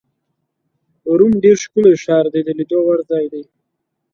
[1.17, 3.43] روم ډېر ښکلی ښار دی، د لیدو وړ ځای دی.